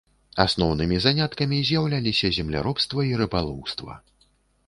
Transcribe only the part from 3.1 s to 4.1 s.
рыбалоўства.